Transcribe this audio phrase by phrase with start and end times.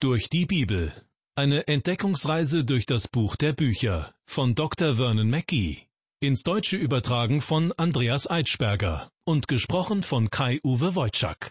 [0.00, 0.92] Durch die Bibel.
[1.34, 4.94] Eine Entdeckungsreise durch das Buch der Bücher von Dr.
[4.94, 5.88] Vernon Mackey.
[6.20, 11.50] Ins Deutsche übertragen von Andreas Eitschberger und gesprochen von Kai-Uwe Wojczak.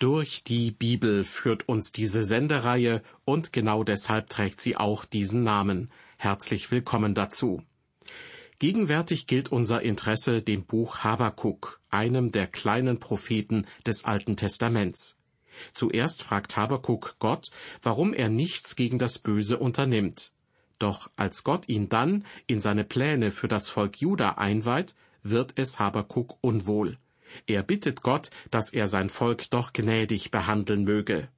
[0.00, 5.92] Durch die Bibel führt uns diese Sendereihe und genau deshalb trägt sie auch diesen Namen.
[6.18, 7.62] Herzlich willkommen dazu.
[8.58, 15.16] Gegenwärtig gilt unser Interesse dem Buch Habakuk, einem der kleinen Propheten des Alten Testaments.
[15.72, 17.50] Zuerst fragt Habakuk Gott,
[17.82, 20.32] warum er nichts gegen das Böse unternimmt.
[20.78, 25.78] Doch als Gott ihn dann in seine Pläne für das Volk Juda einweiht, wird es
[25.78, 26.98] Habakuk unwohl.
[27.46, 31.28] Er bittet Gott, dass er sein Volk doch gnädig behandeln möge.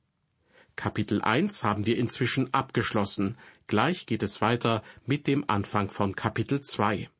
[0.76, 3.36] Kapitel 1 haben wir inzwischen abgeschlossen.
[3.66, 7.10] Gleich geht es weiter mit dem Anfang von Kapitel 2.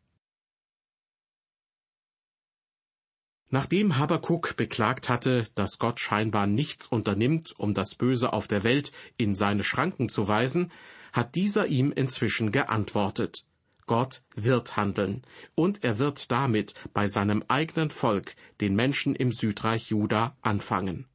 [3.51, 8.93] Nachdem Habakuk beklagt hatte, dass Gott scheinbar nichts unternimmt, um das Böse auf der Welt
[9.17, 10.71] in seine Schranken zu weisen,
[11.15, 13.45] hat dieser ihm inzwischen geantwortet.
[13.87, 15.23] Gott wird handeln,
[15.55, 21.07] und er wird damit bei seinem eigenen Volk, den Menschen im Südreich Juda, anfangen.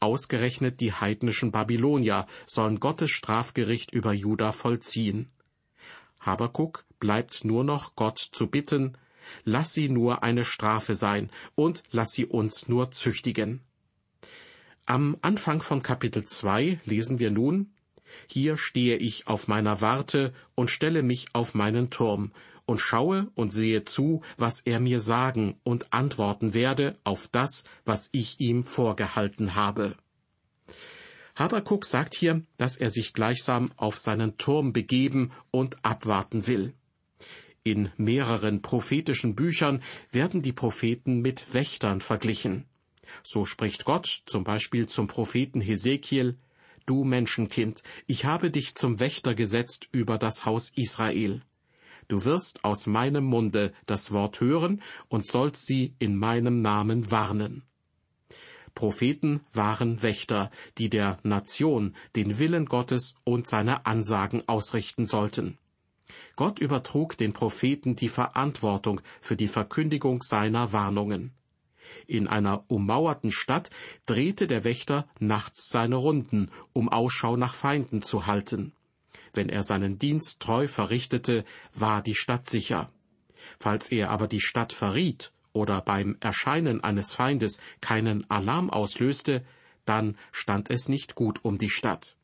[0.00, 5.30] Ausgerechnet die heidnischen Babylonier sollen Gottes Strafgericht über Juda vollziehen.
[6.18, 8.96] Habakuk bleibt nur noch Gott zu bitten,
[9.44, 13.60] lass sie nur eine Strafe sein und lass sie uns nur züchtigen.
[14.86, 17.72] Am Anfang von Kapitel 2 lesen wir nun,
[18.26, 22.32] Hier stehe ich auf meiner Warte und stelle mich auf meinen Turm
[22.66, 28.08] und schaue und sehe zu, was er mir sagen und antworten werde auf das, was
[28.12, 29.96] ich ihm vorgehalten habe.
[31.34, 36.74] Habakuk sagt hier, dass er sich gleichsam auf seinen Turm begeben und abwarten will.
[37.62, 42.64] In mehreren prophetischen Büchern werden die Propheten mit Wächtern verglichen.
[43.22, 46.38] So spricht Gott zum Beispiel zum Propheten Hesekiel,
[46.86, 51.42] Du Menschenkind, ich habe dich zum Wächter gesetzt über das Haus Israel.
[52.08, 57.62] Du wirst aus meinem Munde das Wort hören und sollst sie in meinem Namen warnen.
[58.74, 65.58] Propheten waren Wächter, die der Nation den Willen Gottes und seine Ansagen ausrichten sollten.
[66.36, 71.32] Gott übertrug den Propheten die Verantwortung für die Verkündigung seiner Warnungen.
[72.06, 73.70] In einer ummauerten Stadt
[74.06, 78.72] drehte der Wächter nachts seine Runden, um Ausschau nach Feinden zu halten.
[79.32, 82.90] Wenn er seinen Dienst treu verrichtete, war die Stadt sicher.
[83.58, 89.44] Falls er aber die Stadt verriet oder beim Erscheinen eines Feindes keinen Alarm auslöste,
[89.84, 92.16] dann stand es nicht gut um die Stadt.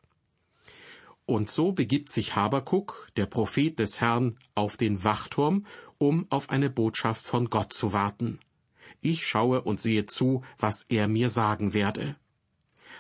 [1.27, 5.67] Und so begibt sich Habakuk, der Prophet des Herrn, auf den Wachturm,
[5.99, 8.39] um auf eine Botschaft von Gott zu warten.
[9.01, 12.17] Ich schaue und sehe zu, was er mir sagen werde.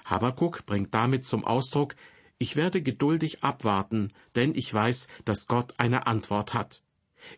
[0.05, 1.95] Habakuk bringt damit zum Ausdruck,
[2.39, 6.83] ich werde geduldig abwarten, denn ich weiß, dass Gott eine Antwort hat.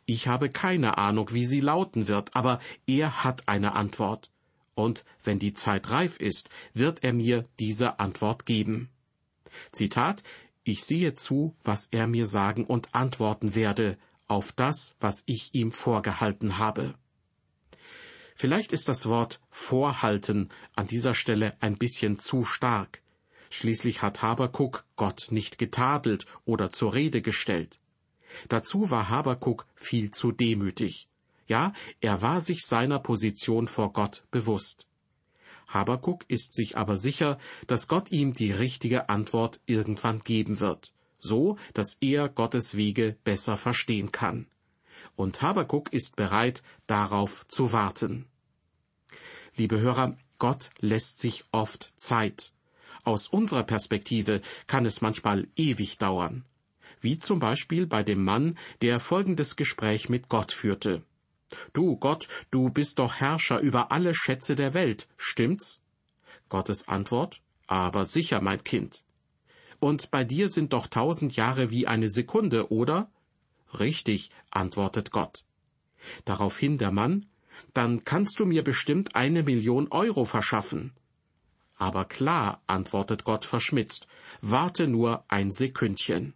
[0.06, 4.30] Ich habe keine Ahnung, wie sie lauten wird, aber er hat eine Antwort.
[4.74, 8.90] Und wenn die Zeit reif ist, wird er mir diese Antwort geben.
[9.72, 10.22] Zitat
[10.68, 13.96] ich sehe zu, was er mir sagen und antworten werde
[14.26, 16.94] auf das, was ich ihm vorgehalten habe.
[18.36, 23.02] Vielleicht ist das Wort vorhalten an dieser Stelle ein bisschen zu stark.
[23.50, 27.80] Schließlich hat Habakuk Gott nicht getadelt oder zur Rede gestellt.
[28.48, 31.08] Dazu war Habakuk viel zu demütig.
[31.46, 34.86] Ja, er war sich seiner Position vor Gott bewusst.
[35.68, 41.58] Habakuk ist sich aber sicher, dass Gott ihm die richtige Antwort irgendwann geben wird, so
[41.74, 44.46] dass er Gottes Wege besser verstehen kann.
[45.14, 48.26] Und Habakuk ist bereit, darauf zu warten.
[49.56, 52.52] Liebe Hörer, Gott lässt sich oft Zeit.
[53.04, 56.44] Aus unserer Perspektive kann es manchmal ewig dauern.
[57.00, 61.02] Wie zum Beispiel bei dem Mann, der folgendes Gespräch mit Gott führte.
[61.72, 65.80] Du, Gott, du bist doch Herrscher über alle Schätze der Welt, stimmt's?
[66.48, 69.04] Gottes Antwort, aber sicher, mein Kind.
[69.80, 73.10] Und bei dir sind doch tausend Jahre wie eine Sekunde, oder?
[73.78, 75.44] Richtig, antwortet Gott.
[76.24, 77.26] Daraufhin der Mann,
[77.74, 80.92] dann kannst du mir bestimmt eine Million Euro verschaffen.
[81.76, 84.08] Aber klar, antwortet Gott verschmitzt,
[84.40, 86.34] warte nur ein Sekündchen.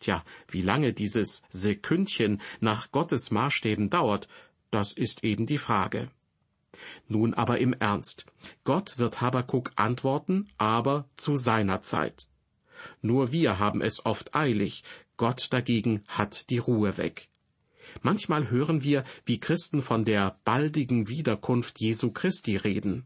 [0.00, 4.28] Tja, wie lange dieses Sekündchen nach Gottes Maßstäben dauert,
[4.70, 6.10] das ist eben die Frage.
[7.08, 8.26] Nun aber im Ernst.
[8.64, 12.28] Gott wird Habakuk antworten, aber zu seiner Zeit.
[13.02, 14.84] Nur wir haben es oft eilig,
[15.18, 17.28] Gott dagegen hat die Ruhe weg.
[18.00, 23.04] Manchmal hören wir, wie Christen von der baldigen Wiederkunft Jesu Christi reden.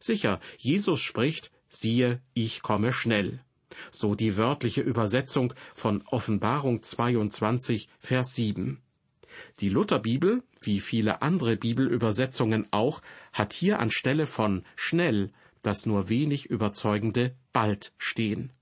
[0.00, 3.40] Sicher, Jesus spricht, siehe, ich komme schnell.
[3.90, 8.80] So die wörtliche Übersetzung von Offenbarung 22, Vers 7.
[9.60, 13.00] Die Lutherbibel, wie viele andere Bibelübersetzungen auch,
[13.32, 15.32] hat hier anstelle von schnell
[15.62, 18.52] das nur wenig überzeugende bald stehen.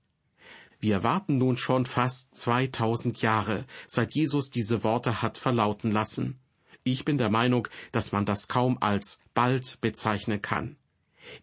[0.79, 6.39] Wir warten nun schon fast 2000 Jahre, seit Jesus diese Worte hat verlauten lassen.
[6.83, 10.77] Ich bin der Meinung, dass man das kaum als bald bezeichnen kann.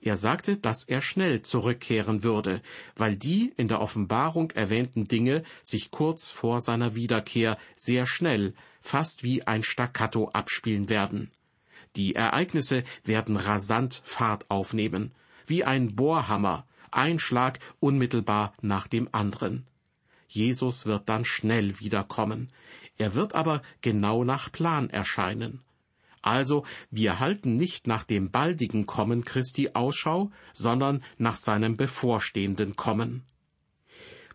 [0.01, 2.63] Er sagte, dass er schnell zurückkehren würde,
[2.97, 9.23] weil die in der Offenbarung erwähnten Dinge sich kurz vor seiner Wiederkehr sehr schnell, fast
[9.23, 11.31] wie ein Staccato abspielen werden.
[11.97, 15.13] Die Ereignisse werden rasant Fahrt aufnehmen,
[15.47, 19.67] wie ein Bohrhammer, ein Schlag unmittelbar nach dem anderen.
[20.29, 22.51] Jesus wird dann schnell wiederkommen.
[22.99, 25.61] Er wird aber genau nach Plan erscheinen.
[26.23, 33.25] Also, wir halten nicht nach dem baldigen Kommen Christi Ausschau, sondern nach seinem bevorstehenden Kommen.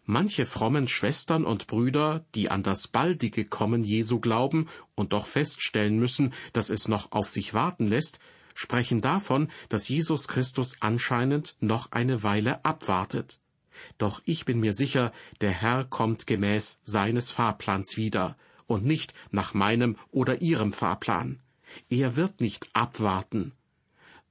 [0.05, 5.97] Manche frommen Schwestern und Brüder, die an das baldige Kommen Jesu glauben und doch feststellen
[5.97, 8.19] müssen, dass es noch auf sich warten lässt,
[8.53, 13.39] sprechen davon, dass Jesus Christus anscheinend noch eine Weile abwartet.
[13.97, 18.35] Doch ich bin mir sicher, der Herr kommt gemäß seines Fahrplans wieder
[18.67, 21.39] und nicht nach meinem oder ihrem Fahrplan.
[21.89, 23.53] Er wird nicht abwarten.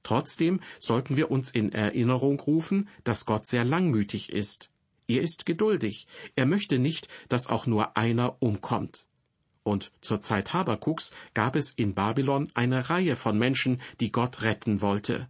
[0.03, 4.69] Trotzdem sollten wir uns in Erinnerung rufen, dass Gott sehr langmütig ist.
[5.07, 6.07] Er ist geduldig.
[6.35, 9.07] Er möchte nicht, dass auch nur einer umkommt.
[9.63, 14.81] Und zur Zeit Habakuks gab es in Babylon eine Reihe von Menschen, die Gott retten
[14.81, 15.29] wollte.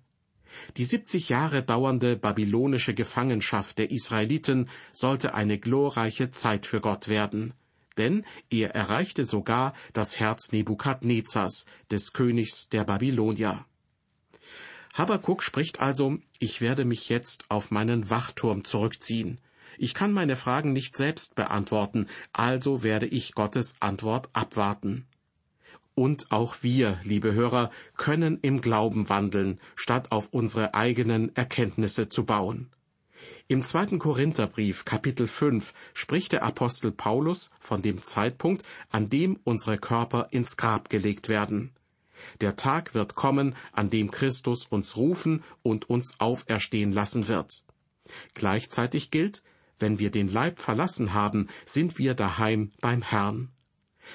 [0.77, 7.53] Die siebzig Jahre dauernde babylonische Gefangenschaft der Israeliten sollte eine glorreiche Zeit für Gott werden
[7.97, 13.65] denn er erreichte sogar das Herz Nebukadnezars, des Königs der Babylonier.
[14.93, 19.39] Habakuk spricht also, ich werde mich jetzt auf meinen Wachturm zurückziehen.
[19.77, 25.07] Ich kann meine Fragen nicht selbst beantworten, also werde ich Gottes Antwort abwarten.
[25.95, 32.25] Und auch wir, liebe Hörer, können im Glauben wandeln, statt auf unsere eigenen Erkenntnisse zu
[32.25, 32.69] bauen.
[33.47, 39.77] Im zweiten Korintherbrief Kapitel 5 spricht der Apostel Paulus von dem Zeitpunkt, an dem unsere
[39.77, 41.71] Körper ins Grab gelegt werden.
[42.41, 47.63] Der Tag wird kommen, an dem Christus uns rufen und uns auferstehen lassen wird.
[48.33, 49.43] Gleichzeitig gilt,
[49.79, 53.49] wenn wir den Leib verlassen haben, sind wir daheim beim Herrn.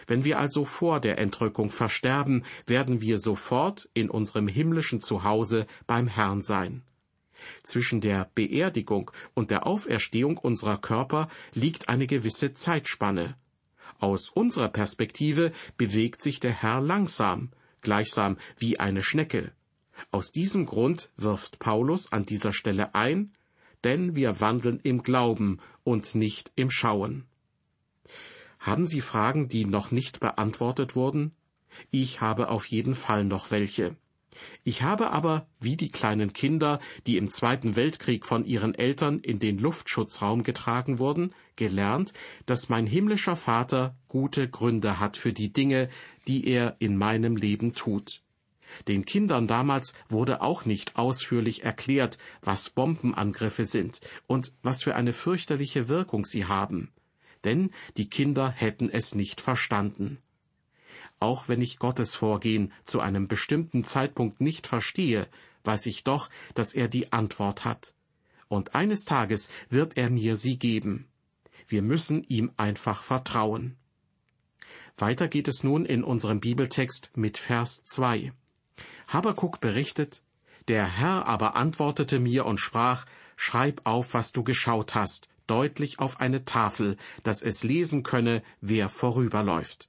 [0.07, 6.09] Wenn wir also vor der Entrückung versterben, werden wir sofort in unserem himmlischen Zuhause beim
[6.09, 6.83] Herrn sein.
[7.63, 13.37] Zwischen der Beerdigung und der Auferstehung unserer Körper liegt eine gewisse Zeitspanne.
[13.99, 17.51] Aus unserer Perspektive bewegt sich der Herr langsam,
[17.81, 19.53] gleichsam wie eine Schnecke.
[20.11, 23.33] Aus diesem Grund wirft Paulus an dieser Stelle ein,
[23.85, 27.25] denn wir wandeln im Glauben und nicht im Schauen.
[28.59, 31.33] Haben Sie Fragen, die noch nicht beantwortet wurden?
[31.91, 33.97] Ich habe auf jeden Fall noch welche.
[34.63, 39.39] Ich habe aber, wie die kleinen Kinder, die im Zweiten Weltkrieg von ihren Eltern in
[39.39, 42.13] den Luftschutzraum getragen wurden, gelernt,
[42.47, 45.89] dass mein himmlischer Vater gute Gründe hat für die Dinge,
[46.27, 48.23] die er in meinem Leben tut.
[48.87, 55.15] Den Kindern damals wurde auch nicht ausführlich erklärt, was Bombenangriffe sind und was für eine
[55.15, 56.93] fürchterliche Wirkung sie haben.
[57.45, 60.19] Denn die Kinder hätten es nicht verstanden.
[61.21, 65.27] Auch wenn ich Gottes Vorgehen zu einem bestimmten Zeitpunkt nicht verstehe,
[65.65, 67.95] weiß ich doch, dass er die Antwort hat.
[68.49, 71.07] Und eines Tages wird er mir sie geben.
[71.67, 73.77] Wir müssen ihm einfach vertrauen.
[74.97, 78.33] Weiter geht es nun in unserem Bibeltext mit Vers 2.
[79.07, 80.23] Habakuk berichtet,
[80.69, 83.07] der Herr aber antwortete mir und sprach,
[83.37, 88.89] Schreib auf, was du geschaut hast, deutlich auf eine Tafel, dass es lesen könne, wer
[88.89, 89.89] vorüberläuft.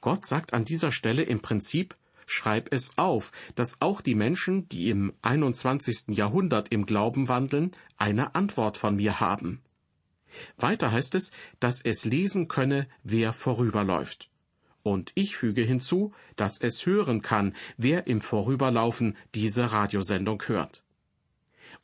[0.00, 4.88] Gott sagt an dieser Stelle im Prinzip, schreib es auf, dass auch die Menschen, die
[4.88, 6.16] im 21.
[6.16, 9.60] Jahrhundert im Glauben wandeln, eine Antwort von mir haben.
[10.56, 14.30] Weiter heißt es, dass es lesen könne, wer vorüberläuft.
[14.82, 20.84] Und ich füge hinzu, dass es hören kann, wer im Vorüberlaufen diese Radiosendung hört.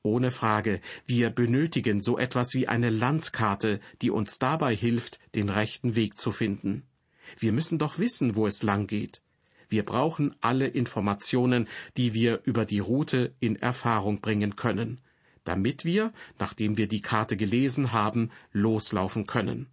[0.02, 5.96] Ohne Frage, wir benötigen so etwas wie eine Landkarte, die uns dabei hilft, den rechten
[5.96, 6.84] Weg zu finden.
[7.38, 9.22] Wir müssen doch wissen, wo es lang geht.
[9.68, 15.00] Wir brauchen alle Informationen, die wir über die Route in Erfahrung bringen können,
[15.44, 19.66] damit wir, nachdem wir die Karte gelesen haben, loslaufen können.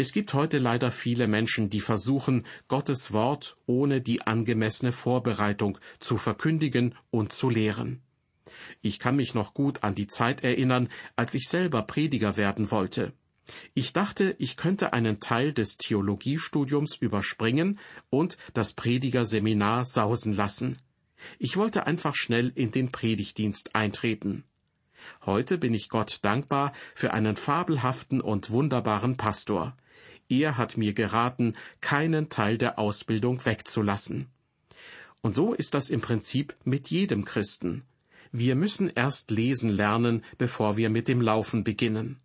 [0.00, 6.16] Es gibt heute leider viele Menschen, die versuchen, Gottes Wort ohne die angemessene Vorbereitung zu
[6.16, 8.00] verkündigen und zu lehren.
[8.80, 13.12] Ich kann mich noch gut an die Zeit erinnern, als ich selber Prediger werden wollte.
[13.74, 17.78] Ich dachte, ich könnte einen Teil des Theologiestudiums überspringen
[18.08, 20.78] und das Predigerseminar sausen lassen.
[21.38, 24.44] Ich wollte einfach schnell in den Predigtdienst eintreten.
[25.24, 29.76] Heute bin ich Gott dankbar für einen fabelhaften und wunderbaren Pastor.
[30.28, 34.28] Er hat mir geraten, keinen Teil der Ausbildung wegzulassen.
[35.22, 37.84] Und so ist das im Prinzip mit jedem Christen.
[38.32, 42.20] Wir müssen erst lesen lernen, bevor wir mit dem Laufen beginnen.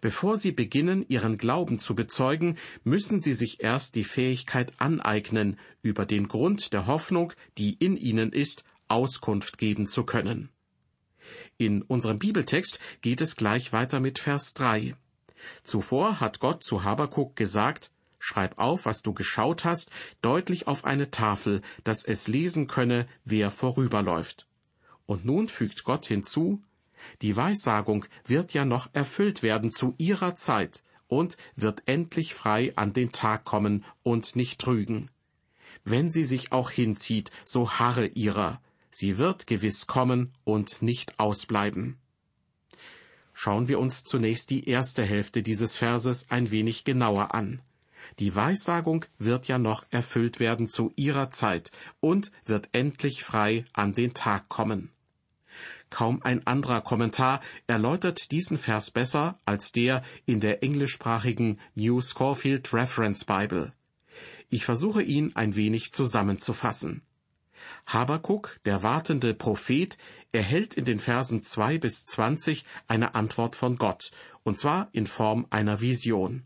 [0.00, 6.06] Bevor Sie beginnen, Ihren Glauben zu bezeugen, müssen Sie sich erst die Fähigkeit aneignen, über
[6.06, 10.50] den Grund der Hoffnung, die in Ihnen ist, Auskunft geben zu können.
[11.58, 14.94] In unserem Bibeltext geht es gleich weiter mit Vers 3.
[15.64, 19.88] Zuvor hat Gott zu Habakuk gesagt, Schreib auf, was du geschaut hast,
[20.20, 24.48] deutlich auf eine Tafel, dass es lesen könne, wer vorüberläuft.
[25.06, 26.60] Und nun fügt Gott hinzu,
[27.22, 32.92] die Weissagung wird ja noch erfüllt werden zu ihrer Zeit und wird endlich frei an
[32.92, 35.10] den Tag kommen und nicht trügen.
[35.84, 38.60] Wenn sie sich auch hinzieht, so harre ihrer,
[38.90, 41.98] sie wird gewiss kommen und nicht ausbleiben.
[43.32, 47.60] Schauen wir uns zunächst die erste Hälfte dieses Verses ein wenig genauer an.
[48.18, 51.70] Die Weissagung wird ja noch erfüllt werden zu ihrer Zeit
[52.00, 54.90] und wird endlich frei an den Tag kommen.
[55.96, 62.74] Kaum ein anderer Kommentar erläutert diesen Vers besser als der in der englischsprachigen New Scorfield
[62.74, 63.72] Reference Bible.
[64.50, 67.00] Ich versuche ihn ein wenig zusammenzufassen.
[67.86, 69.96] Habakuk, der wartende Prophet,
[70.32, 74.10] erhält in den Versen zwei bis zwanzig eine Antwort von Gott,
[74.42, 76.42] und zwar in Form einer Vision.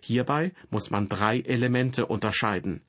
[0.00, 2.82] Hierbei muss man drei Elemente unterscheiden.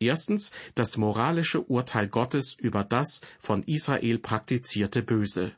[0.00, 5.52] Erstens das moralische Urteil Gottes über das von Israel praktizierte Böse.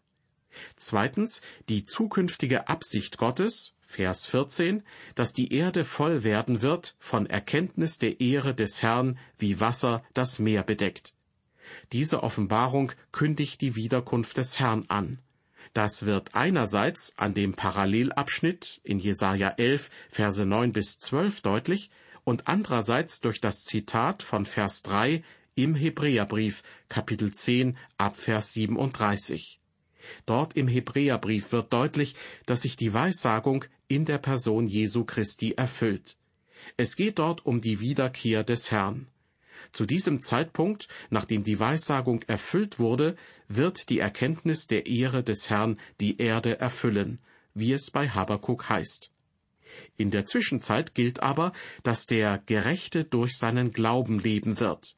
[0.77, 4.83] Zweitens die zukünftige Absicht Gottes, Vers 14,
[5.15, 10.39] dass die Erde voll werden wird von Erkenntnis der Ehre des Herrn, wie Wasser das
[10.39, 11.15] Meer bedeckt.
[11.93, 15.19] Diese Offenbarung kündigt die Wiederkunft des Herrn an.
[15.73, 21.91] Das wird einerseits an dem Parallelabschnitt in Jesaja 11, Verse 9 bis 12 deutlich
[22.25, 25.23] und andererseits durch das Zitat von Vers 3
[25.55, 29.61] im Hebräerbrief Kapitel 10 ab Vers 37.
[30.27, 32.15] Dort im Hebräerbrief wird deutlich,
[32.47, 36.17] dass sich die Weissagung in der Person Jesu Christi erfüllt.
[36.77, 39.09] Es geht dort um die Wiederkehr des Herrn.
[39.73, 43.17] Zu diesem Zeitpunkt, nachdem die Weissagung erfüllt wurde,
[43.49, 47.19] wird die Erkenntnis der Ehre des Herrn die Erde erfüllen,
[47.55, 49.10] wie es bei Habakuk heißt.
[49.97, 54.97] In der Zwischenzeit gilt aber, dass der Gerechte durch seinen Glauben leben wird.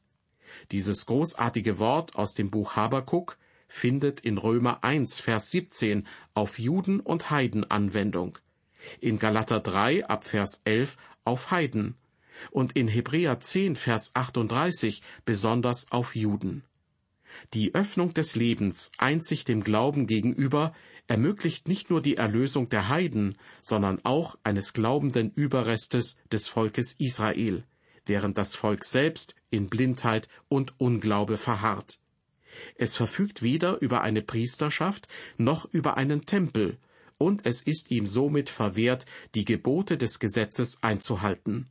[0.71, 3.37] Dieses großartige Wort aus dem Buch Habakuk
[3.67, 8.37] findet in Römer 1, Vers 17 auf Juden und Heiden Anwendung,
[8.99, 11.95] in Galater 3 ab Vers 11 auf Heiden
[12.51, 16.63] und in Hebräer 10, Vers 38 besonders auf Juden.
[17.53, 20.73] Die Öffnung des Lebens einzig dem Glauben gegenüber
[21.07, 27.63] ermöglicht nicht nur die Erlösung der Heiden, sondern auch eines glaubenden Überrestes des Volkes Israel,
[28.05, 31.99] während das Volk selbst in Blindheit und Unglaube verharrt.
[32.75, 36.77] Es verfügt weder über eine Priesterschaft noch über einen Tempel,
[37.17, 41.69] und es ist ihm somit verwehrt, die Gebote des Gesetzes einzuhalten.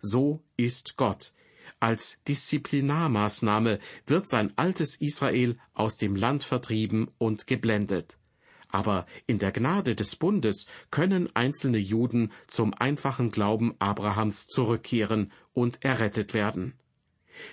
[0.00, 1.32] So ist Gott.
[1.82, 8.18] Als Disziplinarmaßnahme wird sein altes Israel aus dem Land vertrieben und geblendet.
[8.68, 15.84] Aber in der Gnade des Bundes können einzelne Juden zum einfachen Glauben Abrahams zurückkehren und
[15.84, 16.74] errettet werden.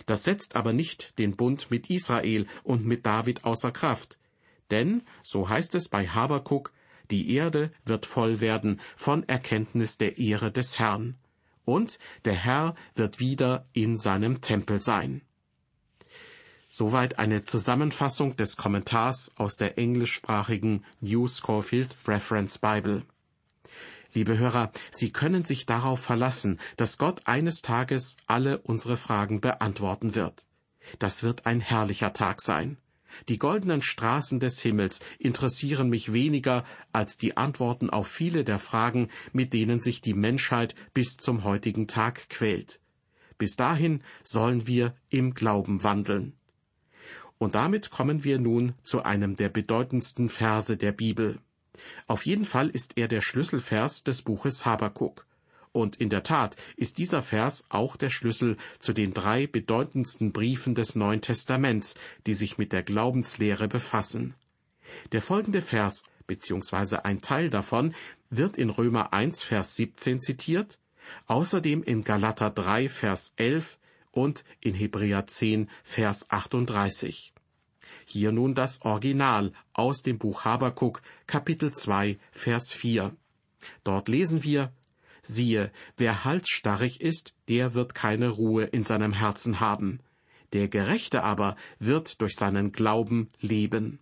[0.06, 4.20] Das setzt aber nicht den Bund mit Israel und mit David außer Kraft.
[4.70, 6.72] Denn, so heißt es bei Habakuk,
[7.10, 11.18] die Erde wird voll werden von Erkenntnis der Ehre des Herrn.
[11.70, 15.22] Und der Herr wird wieder in seinem Tempel sein.
[16.68, 23.06] Soweit eine Zusammenfassung des Kommentars aus der englischsprachigen New Scorfield Reference Bible.
[24.14, 30.16] Liebe Hörer, Sie können sich darauf verlassen, dass Gott eines Tages alle unsere Fragen beantworten
[30.16, 30.48] wird.
[30.98, 32.78] Das wird ein herrlicher Tag sein.
[33.28, 39.10] Die goldenen Straßen des Himmels interessieren mich weniger als die Antworten auf viele der Fragen,
[39.34, 42.80] mit denen sich die Menschheit bis zum heutigen Tag quält.
[43.38, 46.34] Bis dahin sollen wir im Glauben wandeln.
[47.38, 51.40] Und damit kommen wir nun zu einem der bedeutendsten Verse der Bibel.
[52.08, 55.26] Auf jeden Fall ist er der Schlüsselvers des Buches Habakuk.
[55.80, 60.76] Und in der Tat ist dieser Vers auch der Schlüssel zu den drei bedeutendsten Briefen
[60.76, 61.96] des Neuen Testaments,
[62.28, 64.36] die sich mit der Glaubenslehre befassen.
[65.14, 67.96] Der folgende Vers, beziehungsweise ein Teil davon,
[68.30, 70.80] wird in Römer 1, Vers 17 zitiert,
[71.28, 73.80] außerdem in Galater 3, Vers 11
[74.12, 77.34] und in Hebräer 10, Vers 38.
[78.04, 83.16] Hier nun das Original aus dem Buch Habakuk, Kapitel 2, Vers 4.
[83.86, 84.74] Dort lesen wir,
[85.30, 90.00] Siehe, wer halsstarrig ist, der wird keine Ruhe in seinem Herzen haben.
[90.54, 94.00] Der Gerechte aber wird durch seinen Glauben leben.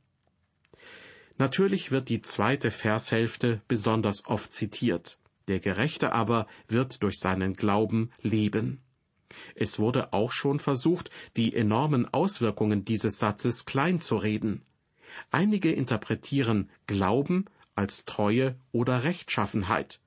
[1.37, 5.19] Natürlich wird die zweite Vershälfte besonders oft zitiert.
[5.49, 8.79] Der Gerechte aber wird durch seinen Glauben leben.
[9.53, 14.61] Es wurde auch schon versucht, die enormen Auswirkungen dieses Satzes kleinzureden.
[15.29, 19.99] Einige interpretieren Glauben als Treue oder Rechtschaffenheit.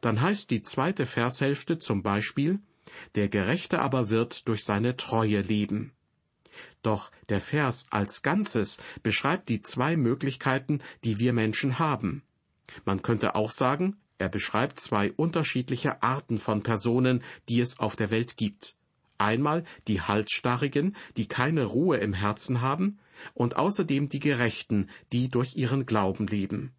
[0.00, 2.60] Dann heißt die zweite Vershälfte zum Beispiel,
[3.14, 5.92] der Gerechte aber wird durch seine Treue leben.
[6.82, 12.22] Doch der Vers als Ganzes beschreibt die zwei Möglichkeiten, die wir Menschen haben.
[12.84, 18.10] Man könnte auch sagen, er beschreibt zwei unterschiedliche Arten von Personen, die es auf der
[18.10, 18.76] Welt gibt.
[19.18, 22.98] Einmal die Halsstarrigen, die keine Ruhe im Herzen haben,
[23.34, 26.72] und außerdem die Gerechten, die durch ihren Glauben leben.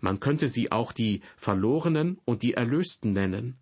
[0.00, 3.56] Man könnte sie auch die Verlorenen und die Erlösten nennen,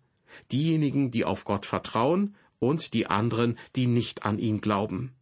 [0.51, 5.13] diejenigen, die auf Gott vertrauen, und die anderen, die nicht an ihn glauben.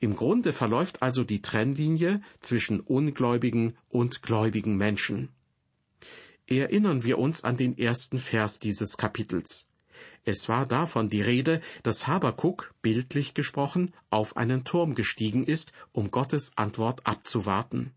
[0.00, 5.30] Im Grunde verläuft also die Trennlinie zwischen ungläubigen und gläubigen Menschen.
[6.46, 9.66] Erinnern wir uns an den ersten Vers dieses Kapitels.
[10.24, 16.10] Es war davon die Rede, dass Habakuk, bildlich gesprochen, auf einen Turm gestiegen ist, um
[16.10, 17.92] Gottes Antwort abzuwarten.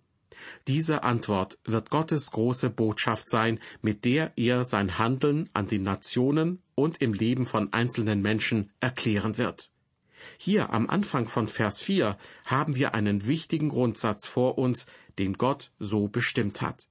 [0.67, 6.61] Diese Antwort wird Gottes große Botschaft sein, mit der er sein Handeln an den Nationen
[6.75, 9.71] und im Leben von einzelnen Menschen erklären wird.
[10.37, 14.87] Hier am Anfang von Vers 4 haben wir einen wichtigen Grundsatz vor uns,
[15.19, 16.87] den Gott so bestimmt hat.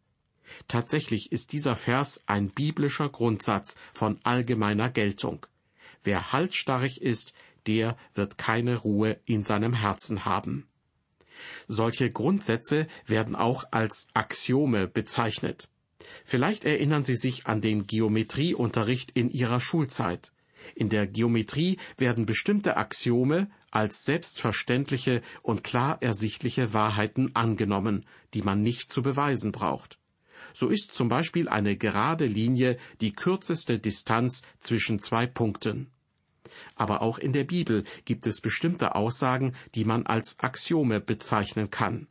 [0.68, 5.46] Tatsächlich ist dieser Vers ein biblischer Grundsatz von allgemeiner Geltung.
[6.02, 7.32] Wer halsstarrig ist,
[7.66, 10.68] der wird keine Ruhe in seinem Herzen haben.
[11.68, 15.68] Solche Grundsätze werden auch als Axiome bezeichnet.
[16.24, 20.32] Vielleicht erinnern Sie sich an den Geometrieunterricht in Ihrer Schulzeit.
[20.74, 28.62] In der Geometrie werden bestimmte Axiome als selbstverständliche und klar ersichtliche Wahrheiten angenommen, die man
[28.62, 29.98] nicht zu beweisen braucht.
[30.52, 35.90] So ist zum Beispiel eine gerade Linie die kürzeste Distanz zwischen zwei Punkten.
[36.76, 42.06] Aber auch in der Bibel gibt es bestimmte Aussagen, die man als Axiome bezeichnen kann.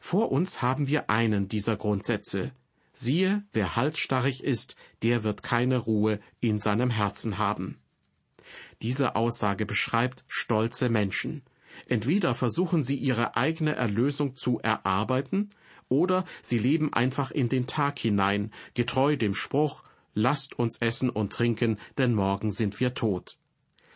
[0.00, 2.52] Vor uns haben wir einen dieser Grundsätze.
[2.92, 7.78] Siehe, wer halsstarrig ist, der wird keine Ruhe in seinem Herzen haben.
[8.82, 11.42] Diese Aussage beschreibt stolze Menschen.
[11.88, 15.50] Entweder versuchen sie ihre eigene Erlösung zu erarbeiten,
[15.88, 19.82] oder sie leben einfach in den Tag hinein, getreu dem Spruch
[20.14, 23.36] Lasst uns essen und trinken, denn morgen sind wir tot.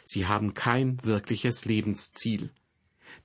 [0.08, 2.50] Sie haben kein wirkliches Lebensziel.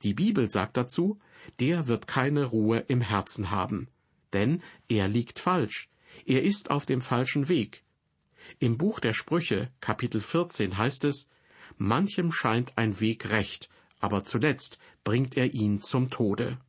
[0.01, 1.19] Die Bibel sagt dazu,
[1.59, 3.87] der wird keine Ruhe im Herzen haben
[4.33, 5.89] denn er liegt falsch,
[6.25, 7.83] er ist auf dem falschen Weg.
[8.59, 11.29] Im Buch der Sprüche, Kapitel 14 heißt es,
[11.77, 13.69] Manchem scheint ein Weg recht,
[13.99, 16.59] aber zuletzt bringt er ihn zum Tode.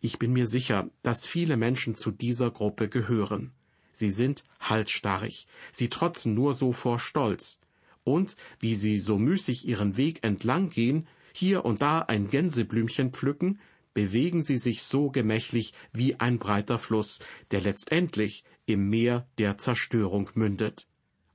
[0.00, 3.52] Ich bin mir sicher, dass viele Menschen zu dieser Gruppe gehören.
[3.92, 7.58] Sie sind halsstarrig, sie trotzen nur so vor Stolz.
[8.06, 13.58] Und, wie sie so müßig ihren Weg entlang gehen, hier und da ein Gänseblümchen pflücken,
[13.94, 17.18] bewegen sie sich so gemächlich wie ein breiter Fluss,
[17.50, 20.86] der letztendlich im Meer der Zerstörung mündet.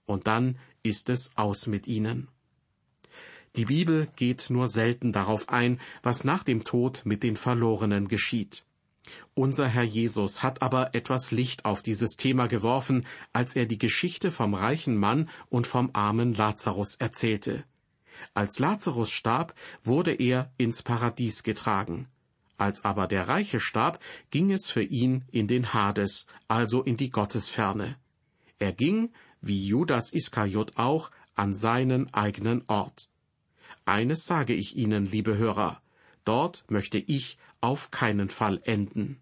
[0.06, 2.30] Und dann ist es aus mit ihnen.
[3.58, 8.64] Die Bibel geht nur selten darauf ein, was nach dem Tod mit den Verlorenen geschieht.
[9.34, 14.32] Unser Herr Jesus hat aber etwas Licht auf dieses Thema geworfen, als er die Geschichte
[14.32, 17.64] vom reichen Mann und vom armen Lazarus erzählte.
[18.34, 22.08] Als Lazarus starb, wurde er ins Paradies getragen.
[22.58, 27.10] Als aber der Reiche starb, ging es für ihn in den Hades, also in die
[27.10, 27.98] Gottesferne.
[28.60, 29.12] Er ging,
[29.42, 33.10] wie Judas Iskariot auch, an seinen eigenen Ort.
[33.86, 35.82] Eines sage ich Ihnen, liebe Hörer,
[36.24, 39.22] dort möchte ich auf keinen Fall enden.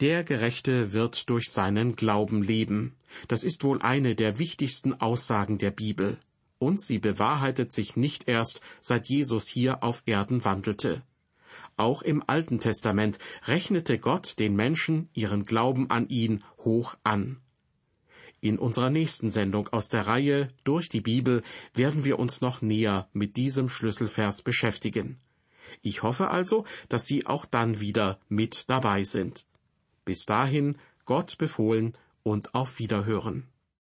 [0.00, 2.94] Der Gerechte wird durch seinen Glauben leben.
[3.26, 6.18] Das ist wohl eine der wichtigsten Aussagen der Bibel
[6.58, 11.02] und sie bewahrheitet sich nicht erst, seit Jesus hier auf Erden wandelte.
[11.76, 17.40] Auch im Alten Testament rechnete Gott den Menschen ihren Glauben an ihn hoch an.
[18.40, 21.42] In unserer nächsten Sendung aus der Reihe Durch die Bibel
[21.74, 25.18] werden wir uns noch näher mit diesem Schlüsselvers beschäftigen.
[25.82, 29.46] Ich hoffe also, dass Sie auch dann wieder mit dabei sind.
[30.04, 33.48] Bis dahin, Gott befohlen und auf Wiederhören.